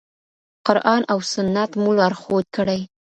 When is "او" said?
1.11-1.19